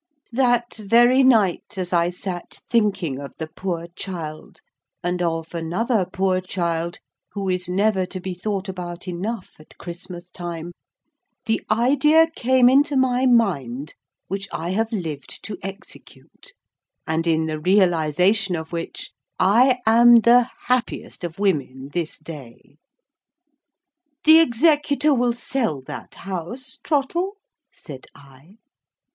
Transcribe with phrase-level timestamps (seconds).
[0.31, 4.59] That very night, as I sat thinking of the poor child,
[5.03, 6.97] and of another poor child
[7.33, 10.71] who is never to be thought about enough at Christmas time,
[11.45, 13.93] the idea came into my mind
[14.27, 16.53] which I have lived to execute,
[17.05, 22.77] and in the realisation of which I am the happiest of women this day.
[24.23, 27.33] "The executor will sell that House, Trottle?"
[27.71, 28.55] said I.